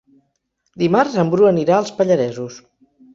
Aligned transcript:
Dimarts 0.83 1.17
en 1.23 1.29
Bru 1.33 1.49
anirà 1.49 1.75
als 1.81 1.91
Pallaresos. 1.99 2.57